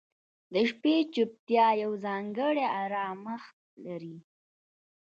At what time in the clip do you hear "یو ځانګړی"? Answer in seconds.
1.83-2.65